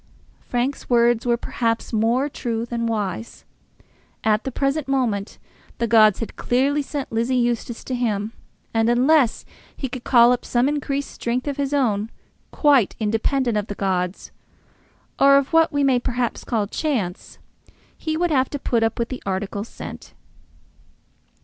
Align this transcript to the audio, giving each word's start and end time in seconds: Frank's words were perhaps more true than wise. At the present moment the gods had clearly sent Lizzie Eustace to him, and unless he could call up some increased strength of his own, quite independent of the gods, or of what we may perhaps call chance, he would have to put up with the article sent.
Frank's 0.39 0.89
words 0.89 1.27
were 1.27 1.37
perhaps 1.37 1.93
more 1.93 2.27
true 2.27 2.65
than 2.65 2.87
wise. 2.87 3.45
At 4.23 4.45
the 4.45 4.51
present 4.51 4.87
moment 4.87 5.37
the 5.77 5.85
gods 5.85 6.21
had 6.21 6.35
clearly 6.35 6.81
sent 6.81 7.11
Lizzie 7.11 7.35
Eustace 7.35 7.83
to 7.83 7.93
him, 7.93 8.33
and 8.73 8.89
unless 8.89 9.45
he 9.77 9.87
could 9.87 10.03
call 10.03 10.31
up 10.31 10.43
some 10.43 10.67
increased 10.67 11.11
strength 11.11 11.47
of 11.47 11.57
his 11.57 11.71
own, 11.71 12.09
quite 12.49 12.95
independent 12.99 13.59
of 13.59 13.67
the 13.67 13.75
gods, 13.75 14.31
or 15.19 15.37
of 15.37 15.53
what 15.53 15.71
we 15.71 15.83
may 15.83 15.99
perhaps 15.99 16.43
call 16.43 16.65
chance, 16.65 17.37
he 17.95 18.17
would 18.17 18.31
have 18.31 18.49
to 18.49 18.57
put 18.57 18.81
up 18.81 18.97
with 18.97 19.09
the 19.09 19.21
article 19.23 19.63
sent. 19.63 20.15